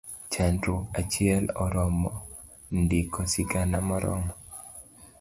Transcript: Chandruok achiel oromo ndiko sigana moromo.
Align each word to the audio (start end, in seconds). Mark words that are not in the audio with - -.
Chandruok 0.31 0.83
achiel 1.01 1.45
oromo 1.63 2.11
ndiko 2.81 3.19
sigana 3.31 3.77
moromo. 3.87 4.33